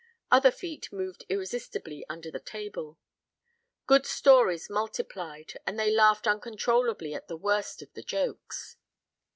[0.31, 2.97] Other feet moved irresistibly under the table.
[3.85, 8.77] Good stories multiplied, and they laughed uncontrollably at the worst of the jokes.